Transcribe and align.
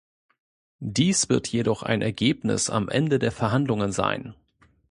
Dies 0.79 1.29
wird 1.29 1.47
jedoch 1.49 1.83
ein 1.83 2.01
Ergebnis 2.01 2.71
am 2.71 2.89
Ende 2.89 3.19
der 3.19 3.31
Verhandlungen 3.31 3.91
sein. 3.91 4.33